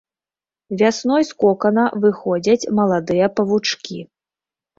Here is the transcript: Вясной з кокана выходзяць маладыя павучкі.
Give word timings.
Вясной 0.81 1.23
з 1.29 1.35
кокана 1.43 1.83
выходзяць 2.07 2.69
маладыя 2.81 3.31
павучкі. 3.37 4.01